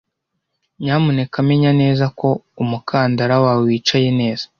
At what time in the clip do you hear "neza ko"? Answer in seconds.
1.81-2.29